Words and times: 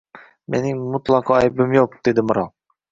Mening 0.55 0.81
mutlaqo 0.95 1.39
aybim 1.43 1.79
yo`q, 1.81 1.87
dedi 2.11 2.27
mirob 2.33 2.55